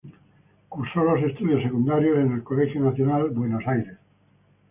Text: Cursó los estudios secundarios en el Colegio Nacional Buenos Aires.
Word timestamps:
Cursó 0.67 1.03
los 1.03 1.21
estudios 1.21 1.61
secundarios 1.61 2.17
en 2.17 2.33
el 2.33 2.43
Colegio 2.43 2.81
Nacional 2.81 3.29
Buenos 3.29 3.61
Aires. 3.67 3.97